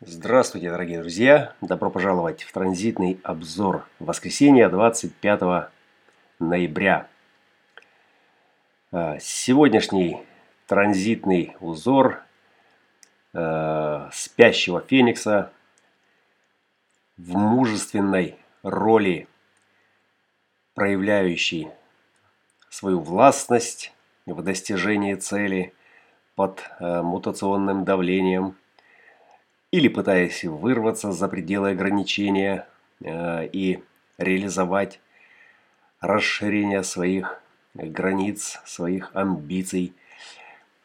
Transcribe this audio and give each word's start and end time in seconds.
Здравствуйте, 0.00 0.70
дорогие 0.70 1.00
друзья! 1.00 1.54
Добро 1.60 1.90
пожаловать 1.90 2.44
в 2.44 2.52
транзитный 2.52 3.18
обзор 3.24 3.84
воскресенья 3.98 4.68
25 4.68 5.70
ноября. 6.38 7.08
А, 8.92 9.18
сегодняшний 9.18 10.24
транзитный 10.68 11.56
узор 11.58 12.22
э, 13.34 14.08
спящего 14.12 14.80
феникса 14.80 15.50
в 17.16 17.36
мужественной 17.36 18.38
роли, 18.62 19.26
проявляющий 20.74 21.70
свою 22.70 23.00
властность 23.00 23.92
в 24.26 24.42
достижении 24.44 25.16
цели 25.16 25.74
под 26.36 26.62
э, 26.78 27.02
мутационным 27.02 27.84
давлением– 27.84 28.54
или 29.70 29.88
пытаясь 29.88 30.44
вырваться 30.44 31.12
за 31.12 31.28
пределы 31.28 31.70
ограничения 31.70 32.66
э, 33.04 33.46
и 33.52 33.82
реализовать 34.16 35.00
расширение 36.00 36.82
своих 36.82 37.40
границ, 37.74 38.60
своих 38.64 39.10
амбиций. 39.14 39.92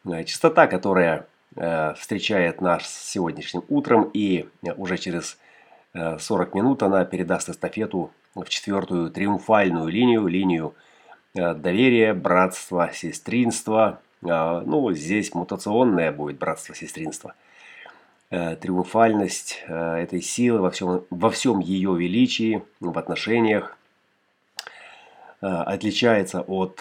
Э, 0.04 0.24
частота, 0.24 0.66
которая 0.66 1.26
э, 1.56 1.94
встречает 1.94 2.60
нас 2.60 2.86
сегодняшним 2.86 3.64
утром 3.68 4.10
и 4.12 4.48
уже 4.76 4.98
через 4.98 5.38
40 5.94 6.54
минут 6.54 6.82
она 6.82 7.04
передаст 7.04 7.48
эстафету 7.48 8.10
в 8.34 8.48
четвертую 8.48 9.10
триумфальную 9.10 9.86
линию, 9.86 10.26
линию 10.26 10.74
доверия, 11.34 12.14
братства, 12.14 12.90
сестринства. 12.92 14.00
Ну, 14.20 14.92
здесь 14.92 15.32
мутационное 15.34 16.10
будет 16.10 16.38
братство, 16.38 16.74
сестринство– 16.74 17.34
Э, 17.44 17.53
триумфальность 18.60 19.62
э, 19.66 19.96
этой 19.96 20.22
силы 20.22 20.60
во 20.60 20.70
всем, 20.70 21.04
во 21.10 21.30
всем 21.30 21.60
ее 21.60 21.96
величии, 21.96 22.62
в 22.80 22.98
отношениях, 22.98 23.76
э, 25.40 25.46
отличается 25.46 26.40
от 26.40 26.80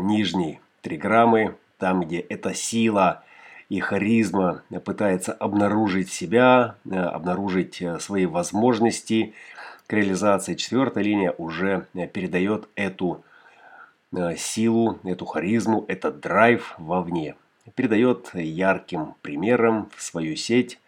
нижней 0.00 0.60
триграммы, 0.82 1.56
там, 1.78 2.00
где 2.02 2.20
эта 2.20 2.54
сила 2.54 3.22
и 3.68 3.80
харизма 3.80 4.62
пытается 4.84 5.32
обнаружить 5.32 6.10
себя, 6.10 6.74
обнаружить 6.90 7.82
свои 8.00 8.26
возможности 8.26 9.34
к 9.86 9.92
реализации. 9.92 10.54
Четвертая 10.54 11.04
линия 11.04 11.32
уже 11.38 11.86
передает 12.12 12.68
эту 12.74 13.22
силу, 14.36 14.98
эту 15.04 15.24
харизму, 15.24 15.84
этот 15.88 16.20
драйв 16.20 16.74
вовне 16.78 17.36
передает 17.74 18.30
ярким 18.34 19.14
примером 19.22 19.90
в 19.96 20.02
свою 20.02 20.36
сеть, 20.36 20.74
э, 20.74 20.79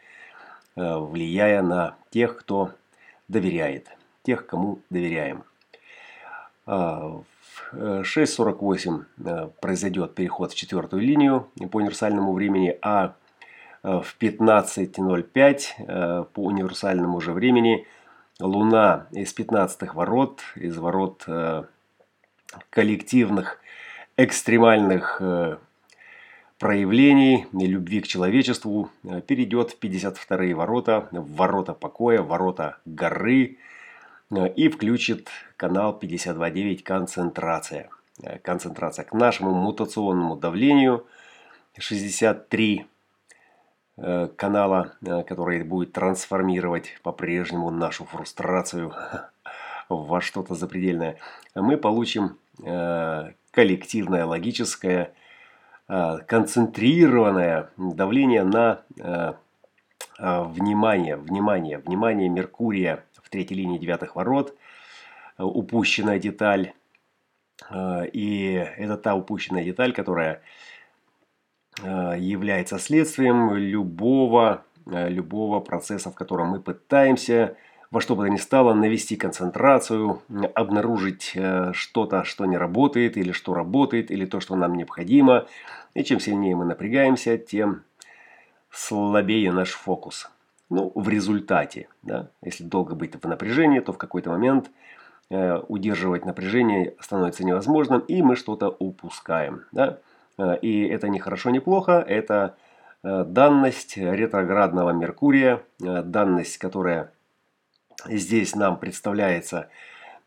влияя 0.77 1.63
на 1.63 1.97
тех, 2.11 2.37
кто 2.37 2.73
доверяет, 3.29 3.89
тех, 4.23 4.47
кому 4.47 4.81
доверяем. 4.91 5.45
А, 6.67 7.09
в 7.09 7.23
6.48 7.75 9.05
э, 9.25 9.49
произойдет 9.61 10.15
переход 10.15 10.53
в 10.53 10.55
четвертую 10.55 11.03
линию 11.03 11.49
по 11.71 11.79
универсальному 11.79 12.33
времени, 12.33 12.79
а 12.83 13.15
э, 13.83 14.01
в 14.01 14.17
15.05 14.21 16.25
по 16.33 16.45
универсальному 16.45 17.21
же 17.21 17.33
времени 17.33 17.87
Луна 18.41 19.09
из 19.11 19.33
15 19.33 19.95
ворот, 19.95 20.43
из 20.57 20.77
ворот 20.77 21.27
коллективных 22.71 23.59
экстремальных 24.17 25.21
проявлений 26.63 27.49
любви 27.53 28.01
к 28.01 28.07
человечеству 28.07 28.89
э, 29.03 29.21
перейдет 29.21 29.73
в 29.73 29.79
52 29.79 30.55
ворота, 30.55 31.09
в 31.11 31.35
ворота 31.35 31.75
покоя, 31.75 32.23
в 32.23 32.29
ворота 32.29 32.77
горы 32.85 33.59
э, 34.31 34.49
и 34.55 34.69
включит 34.69 35.29
канал 35.57 35.99
52.9 36.01 36.85
«Концентрация». 36.85 37.91
Э, 38.23 38.39
концентрация 38.39 39.05
к 39.05 39.13
нашему 39.13 39.53
мутационному 39.55 40.37
давлению 40.37 41.05
63 41.79 42.87
канала, 44.37 44.95
который 45.03 45.63
будет 45.65 45.93
трансформировать 45.93 46.99
по-прежнему 47.03 47.71
нашу 47.71 48.05
фрустрацию 48.05 48.95
во 49.89 50.21
что-то 50.21 50.55
запредельное, 50.55 51.19
мы 51.55 51.77
получим 51.77 52.39
коллективное 53.53 54.25
логическое 54.25 55.13
концентрированное 56.27 57.71
давление 57.77 58.45
на 58.45 58.83
э, 58.99 59.35
э, 60.19 60.43
внимание, 60.45 61.17
внимание, 61.17 61.79
внимание 61.79 62.31
Меркурия 62.31 63.05
в 63.23 63.29
третьей 63.29 63.59
линии 63.59 63.79
девятых 63.79 64.17
ворот, 64.17 64.57
упущенная 65.39 66.19
деталь. 66.19 66.73
И 68.13 68.67
это 68.77 68.97
та 68.97 69.15
упущенная 69.15 69.65
деталь, 69.65 69.93
которая 69.93 70.43
является 71.81 72.79
следствием 72.79 73.55
любого, 73.55 74.65
любого 74.85 75.61
процесса, 75.61 76.11
в 76.11 76.15
котором 76.15 76.49
мы 76.49 76.61
пытаемся 76.61 77.57
во 77.93 78.01
что 78.01 78.17
бы 78.17 78.25
то 78.25 78.29
ни 78.29 78.39
стало 78.39 78.75
навести 78.75 79.15
концентрацию, 79.15 80.21
обнаружить 80.55 81.37
что-то, 81.73 82.25
что 82.25 82.47
не 82.47 82.57
работает, 82.57 83.17
или 83.17 83.31
что 83.31 83.55
работает, 83.55 84.11
или 84.11 84.25
то, 84.25 84.41
что 84.41 84.57
нам 84.57 84.75
необходимо– 84.75 85.47
и 85.95 86.05
чем 86.05 86.21
сильнее 86.21 86.57
мы 86.57 86.65
напрягаемся, 86.65 87.37
тем 87.37 87.83
слабее 88.71 89.53
наш 89.53 89.73
фокус. 89.73 90.31
Ну, 90.71 90.91
в 90.95 91.09
результате, 91.09 91.89
да, 92.03 92.31
если 92.43 92.65
долго 92.65 92.95
быть 92.95 93.15
в 93.23 93.29
напряжении, 93.29 93.81
то 93.81 93.93
в 93.93 93.99
какой-то 93.99 94.31
момент 94.31 94.71
э, 95.29 95.59
удерживать 95.69 96.25
напряжение 96.25 96.95
становится 96.99 97.45
невозможным, 97.45 98.01
и 98.01 98.23
мы 98.23 98.37
что-то 98.37 98.71
упускаем. 98.71 99.65
Да? 99.71 99.99
Э, 100.39 100.57
и 100.59 100.87
это 100.87 101.09
не 101.09 101.19
хорошо, 101.19 101.51
не 101.51 101.61
плохо, 101.61 102.03
это 102.09 102.57
э, 103.03 103.25
данность 103.25 103.99
ретроградного 103.99 104.93
Меркурия, 104.93 105.63
э, 105.83 106.03
данность, 106.03 106.57
которая 106.57 107.13
здесь 108.09 108.55
нам 108.55 108.79
представляется, 108.79 109.69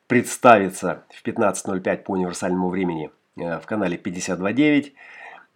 представится 0.08 1.04
в 1.10 1.26
15.05 1.26 1.98
по 1.98 2.12
универсальному 2.12 2.70
времени 2.70 3.12
э, 3.38 3.60
в 3.60 3.66
канале 3.66 3.98
52.9. 3.98 4.94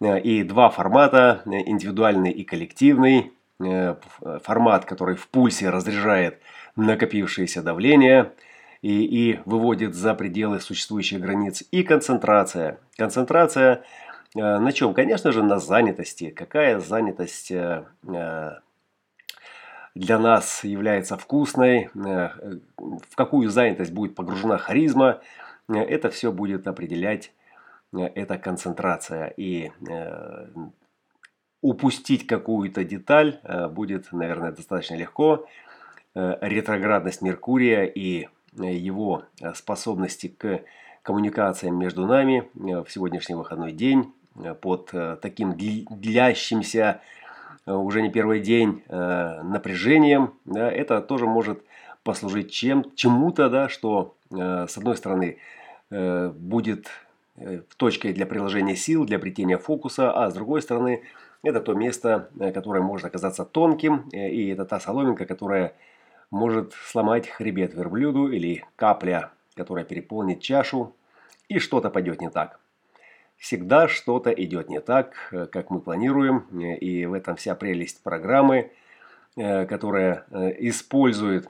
Э, 0.00 0.20
и 0.20 0.42
два 0.42 0.70
формата, 0.70 1.42
э, 1.46 1.50
индивидуальный 1.66 2.30
и 2.30 2.44
коллективный. 2.44 3.32
Формат, 4.42 4.86
который 4.86 5.16
в 5.16 5.28
пульсе 5.28 5.68
разряжает 5.68 6.40
накопившееся 6.76 7.60
давление 7.60 8.32
и, 8.80 9.04
и 9.04 9.40
выводит 9.44 9.94
за 9.94 10.14
пределы 10.14 10.60
существующих 10.60 11.20
границ. 11.20 11.62
И 11.70 11.82
концентрация. 11.82 12.78
Концентрация 12.96 13.84
на 14.34 14.72
чем? 14.72 14.94
Конечно 14.94 15.30
же, 15.30 15.42
на 15.42 15.58
занятости. 15.58 16.30
Какая 16.30 16.80
занятость 16.80 17.52
для 19.94 20.18
нас 20.18 20.64
является 20.64 21.16
вкусной, 21.16 21.90
в 21.94 23.16
какую 23.16 23.50
занятость 23.50 23.92
будет 23.92 24.14
погружена 24.14 24.58
харизма, 24.58 25.20
это 25.68 26.10
все 26.10 26.32
будет 26.32 26.66
определять 26.66 27.32
Э, 27.92 28.06
это 28.14 28.38
концентрация. 28.38 29.32
И 29.36 29.70
э, 29.88 30.46
упустить 31.60 32.26
какую-то 32.26 32.84
деталь 32.84 33.40
э, 33.42 33.68
будет, 33.68 34.12
наверное, 34.12 34.52
достаточно 34.52 34.94
легко. 34.94 35.46
Ретроградность 36.12 37.22
Меркурия 37.22 37.84
и 37.84 38.26
его 38.52 39.22
способности 39.54 40.26
к 40.26 40.64
коммуникациям 41.02 41.78
между 41.78 42.04
нами 42.04 42.50
в 42.54 42.86
сегодняшний 42.88 43.36
выходной 43.36 43.70
день 43.70 44.12
под 44.60 44.92
таким 45.22 45.54
длящимся 45.56 47.00
уже 47.66 48.02
не 48.02 48.10
первый 48.10 48.40
день 48.40 48.82
напряжением, 48.88 50.34
да, 50.44 50.70
это 50.70 51.00
тоже 51.00 51.26
может 51.26 51.62
послужить 52.02 52.50
чем, 52.50 52.84
чему-то, 52.94 53.48
да, 53.48 53.68
что 53.68 54.16
с 54.30 54.76
одной 54.76 54.96
стороны 54.96 55.38
будет 55.90 56.88
Э, 57.40 57.62
точкой 57.78 58.12
для 58.12 58.26
приложения 58.26 58.76
сил, 58.76 59.06
для 59.06 59.16
обретения 59.16 59.56
фокуса, 59.56 60.12
а 60.12 60.30
с 60.30 60.34
другой 60.34 60.60
стороны, 60.60 61.02
это 61.42 61.60
то 61.60 61.72
место, 61.72 62.28
э, 62.38 62.52
которое 62.52 62.82
может 62.82 63.06
оказаться 63.06 63.46
тонким, 63.46 64.10
э, 64.12 64.28
и 64.28 64.48
это 64.48 64.66
та 64.66 64.78
соломинка, 64.78 65.24
которая 65.24 65.74
может 66.30 66.74
сломать 66.74 67.28
хребет 67.28 67.72
верблюду 67.72 68.28
или 68.30 68.66
капля, 68.76 69.30
которая 69.54 69.86
переполнит 69.86 70.42
чашу, 70.42 70.94
и 71.48 71.58
что-то 71.58 71.88
пойдет 71.88 72.20
не 72.20 72.28
так. 72.28 72.60
Всегда 73.40 73.88
что-то 73.88 74.30
идет 74.30 74.68
не 74.68 74.80
так, 74.80 75.34
как 75.50 75.70
мы 75.70 75.80
планируем, 75.80 76.46
и 76.60 77.06
в 77.06 77.14
этом 77.14 77.34
вся 77.34 77.56
прелесть 77.56 78.04
программы, 78.04 78.70
которая 79.34 80.26
использует 80.60 81.48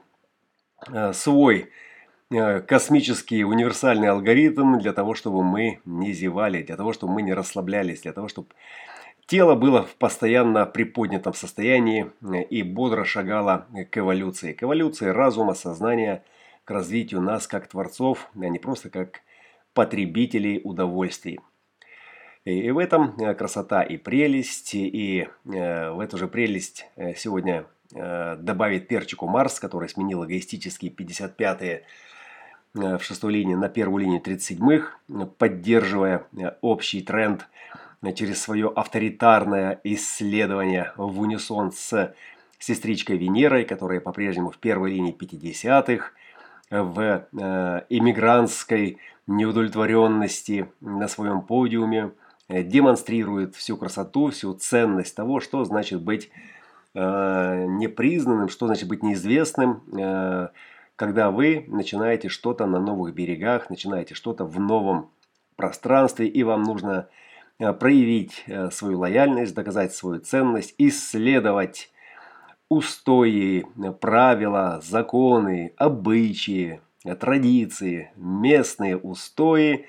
свой 1.11 1.69
Э, 2.31 2.61
космический 2.61 3.43
универсальный 3.43 4.07
алгоритм 4.07 4.77
для 4.77 4.93
того, 4.93 5.15
чтобы 5.15 5.43
мы 5.43 5.81
не 5.83 6.13
зевали, 6.13 6.63
для 6.63 6.77
того, 6.77 6.93
чтобы 6.93 7.13
мы 7.13 7.23
не 7.23 7.33
расслаблялись, 7.33 8.01
для 8.01 8.13
того, 8.13 8.27
чтобы 8.29 8.47
Тело 9.27 9.55
было 9.55 9.83
в 9.83 9.95
постоянно 9.95 10.65
приподнятом 10.65 11.33
состоянии 11.33 12.11
и 12.49 12.63
бодро 12.63 13.05
шагало 13.05 13.67
к 13.89 13.97
эволюции. 13.97 14.51
К 14.51 14.63
эволюции 14.63 15.07
разума, 15.07 15.53
сознания, 15.53 16.23
к 16.65 16.71
развитию 16.71 17.21
нас 17.21 17.47
как 17.47 17.67
творцов, 17.67 18.29
а 18.35 18.49
не 18.49 18.59
просто 18.59 18.89
как 18.89 19.21
потребителей 19.73 20.59
удовольствий. 20.61 21.39
И 22.43 22.71
в 22.71 22.79
этом 22.79 23.15
красота 23.35 23.83
и 23.83 23.97
прелесть, 23.97 24.73
и 24.73 25.27
в 25.45 25.99
эту 25.99 26.17
же 26.17 26.27
прелесть 26.27 26.87
сегодня 27.15 27.65
добавит 27.91 28.87
перчику 28.87 29.27
Марс, 29.27 29.59
который 29.59 29.89
сменил 29.89 30.25
эгоистические 30.25 30.91
55-е 30.91 31.83
в 32.73 32.99
шестой 33.01 33.33
линии 33.33 33.53
на 33.53 33.69
первую 33.69 34.05
линию 34.05 34.21
37-х, 34.21 35.27
поддерживая 35.37 36.25
общий 36.61 37.01
тренд– 37.01 37.47
через 38.15 38.41
свое 38.41 38.71
авторитарное 38.75 39.79
исследование 39.83 40.91
в 40.97 41.19
унисон 41.21 41.71
с 41.71 42.13
сестричкой 42.57 43.17
Венерой, 43.17 43.63
которая 43.63 43.99
по-прежнему 43.99 44.49
в 44.49 44.57
первой 44.57 44.91
линии 44.91 45.15
50-х, 45.15 46.11
в 46.71 46.99
э, 46.99 47.81
иммигрантской 47.89 48.97
неудовлетворенности 49.27 50.71
на 50.79 51.07
своем 51.07 51.41
подиуме, 51.41 51.99
э, 51.99 52.09
демонстрирует 52.63 53.55
всю 53.55 53.77
красоту, 53.77 54.29
всю 54.29 54.53
ценность 54.53 55.15
того, 55.15 55.39
что 55.39 55.63
значит 55.63 56.01
быть 56.01 56.29
э, 56.93 57.65
непризнанным, 57.67 58.49
что 58.49 58.67
значит 58.67 58.87
быть 58.87 59.03
неизвестным, 59.03 59.83
э, 59.97 60.49
когда 60.95 61.31
вы 61.31 61.65
начинаете 61.67 62.29
что-то 62.29 62.65
на 62.65 62.79
новых 62.79 63.13
берегах, 63.15 63.69
начинаете 63.69 64.13
что-то 64.13 64.45
в 64.45 64.59
новом 64.59 65.09
пространстве, 65.55 66.27
и 66.27 66.43
вам 66.43 66.63
нужно 66.63 67.07
Э, 67.61 67.73
проявить 67.73 68.43
э, 68.47 68.71
свою 68.71 68.97
лояльность, 68.99 69.53
доказать 69.53 69.93
свою 69.93 70.19
ценность, 70.19 70.73
исследовать 70.79 71.91
устои, 72.69 73.67
правила, 73.99 74.79
законы, 74.81 75.73
обычаи, 75.77 76.81
традиции, 77.19 78.11
местные 78.15 78.97
устои, 78.97 79.73
э, 79.73 79.85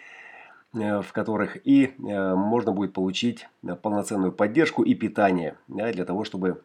в 0.73 1.07
которых 1.13 1.59
и 1.67 1.95
можно 1.99 2.73
будет 2.73 2.93
получить 2.93 3.47
полноценную 3.83 4.33
поддержку 4.33 4.83
и 4.83 4.95
питание 4.95 5.57
для 5.69 6.05
того, 6.05 6.25
чтобы 6.25 6.63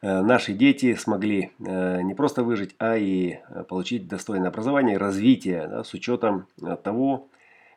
наши 0.00 0.54
дети 0.54 0.94
смогли 0.94 1.52
не 1.58 2.14
просто 2.14 2.42
выжить, 2.42 2.74
а 2.78 2.96
и 2.96 3.38
получить 3.68 4.08
достойное 4.08 4.48
образование 4.48 4.94
и 4.94 4.98
развитие 4.98 5.84
с 5.84 5.92
учетом 5.92 6.46
того, 6.82 7.28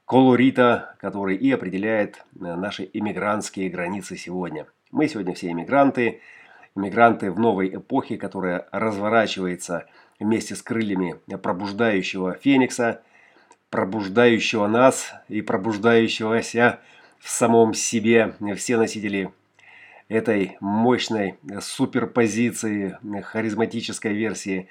колорита, 0.06 0.96
который 1.00 1.36
и 1.36 1.52
определяет 1.52 2.18
э, 2.18 2.56
наши 2.56 2.90
иммигрантские 2.94 3.70
границы 3.70 4.16
сегодня. 4.16 4.68
Мы 4.92 5.08
сегодня 5.08 5.34
все 5.34 5.52
иммигранты, 5.52 6.22
иммигранты 6.76 7.32
в 7.32 7.40
новой 7.40 7.76
эпохе, 7.76 8.18
которая 8.18 8.68
разворачивается 8.72 9.88
вместе 10.20 10.56
с 10.56 10.62
крыльями 10.62 11.16
пробуждающего 11.38 12.36
феникса, 12.36 13.02
пробуждающего 13.76 14.68
нас 14.68 15.12
и 15.28 15.42
пробуждающегося 15.42 16.80
в 17.20 17.30
самом 17.30 17.74
себе 17.74 18.34
все 18.56 18.78
носители 18.78 19.34
этой 20.08 20.56
мощной 20.62 21.38
суперпозиции, 21.60 22.98
харизматической 23.24 24.14
версии 24.14 24.70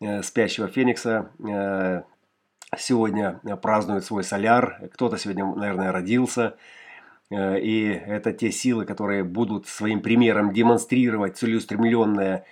э, 0.00 0.22
спящего 0.22 0.68
феникса, 0.68 1.30
э, 1.38 2.00
сегодня 2.78 3.40
э, 3.44 3.56
празднует 3.56 4.06
свой 4.06 4.24
соляр, 4.24 4.88
кто-то 4.94 5.18
сегодня, 5.18 5.44
наверное, 5.44 5.92
родился. 5.92 6.56
Э, 7.30 7.60
и 7.60 7.88
это 7.88 8.32
те 8.32 8.50
силы, 8.50 8.86
которые 8.86 9.22
будут 9.22 9.66
своим 9.66 10.00
примером 10.00 10.54
демонстрировать 10.54 11.36
целеустремленное 11.36 12.46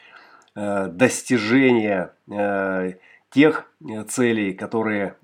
э, 0.54 0.88
достижение 0.88 2.10
тех 3.30 3.70
целей, 4.08 4.54
которые 4.54 5.16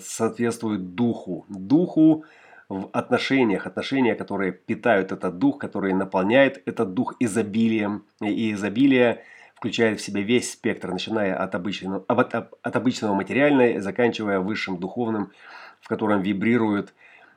соответствуют 0.00 0.94
духу. 0.94 1.46
Духу 1.48 2.24
в 2.68 2.90
отношениях, 2.92 3.66
отношения, 3.66 4.14
которые 4.14 4.52
питают 4.52 5.12
этот 5.12 5.38
дух, 5.38 5.58
которые 5.58 5.94
наполняют 5.94 6.60
этот 6.66 6.94
дух 6.94 7.14
изобилием. 7.18 8.04
И 8.20 8.52
изобилие– 8.52 9.22
включает 9.56 10.00
в 10.00 10.04
себя 10.04 10.20
весь 10.20 10.52
спектр, 10.52 10.90
начиная 10.92 11.34
от 11.34 11.54
обычного, 11.54 12.04
от, 12.06 12.76
обычного 12.76 13.14
материального, 13.14 13.80
заканчивая 13.80 14.38
высшим 14.38 14.78
духовным, 14.78 15.32
в 15.80 15.88
котором 15.88 16.20
вибрируют 16.20 16.94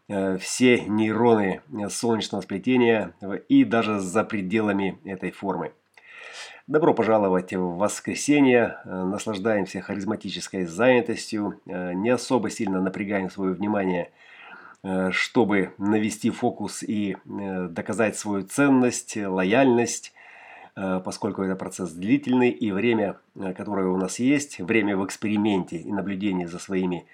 э, 0.10 0.38
все 0.38 0.81
нейроны 0.81 1.62
э, 1.71 1.89
солнечного 1.89 2.42
сплетения 2.42 3.13
и 3.48 3.63
даже 3.63 4.00
за 4.00 4.24
пределами 4.25 5.00
этой 5.06 5.31
формы. 5.31 5.71
Добро 6.69 6.94
пожаловать 6.94 7.54
в 7.54 7.77
воскресенье. 7.77 8.77
Э, 8.86 9.04
наслаждаемся 9.04 9.81
харизматической 9.81 10.66
занятостью. 10.66 11.60
Не 11.66 12.12
особо 12.12 12.50
сильно 12.50 12.81
напрягаем 12.81 13.30
свое 13.30 13.54
внимание, 13.54 14.12
чтобы 15.12 15.74
навести 15.77 16.30
фокус 16.30 16.83
и 16.83 17.18
доказать 17.25 18.18
свою 18.18 18.44
ценность, 18.44 19.18
лояльность 19.18 20.13
Э, 20.80 21.01
поскольку 21.04 21.44
это 21.44 21.56
процесс 21.57 21.92
длительный 21.92 22.51
и 22.51 22.71
время, 22.71 23.18
э, 23.36 23.54
которое 23.54 23.88
у 23.88 23.98
нас 23.98 24.19
есть, 24.19 24.60
время 24.60 24.95
в 24.95 25.06
эксперименте 25.06 25.75
и 25.75 25.92
наблюдении 25.92 26.45
за 26.45 26.57
своими 26.57 27.06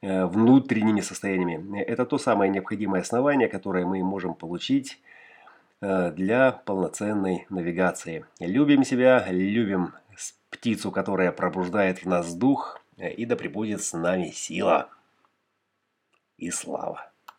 э, 0.00 0.24
внутренними 0.24 1.02
состояниями, 1.02 1.80
это 1.80 2.06
то 2.06 2.16
самое 2.16 2.50
необходимое 2.50 3.02
основание, 3.02 3.48
которое 3.48 3.84
мы 3.84 4.02
можем 4.02 4.34
получить 4.34 5.02
для 6.12 6.52
полноценной 6.52 7.46
навигации. 7.50 8.26
Любим 8.40 8.84
себя, 8.84 9.26
любим 9.28 9.94
птицу, 10.50 10.90
которая 10.90 11.32
пробуждает 11.32 12.04
в 12.04 12.06
нас 12.06 12.34
дух, 12.34 12.80
и 12.96 13.26
да 13.26 13.36
пребудет 13.36 13.82
с 13.82 13.92
нами 13.92 14.30
сила 14.30 14.88
и 16.38 16.50
слава. 16.50 17.10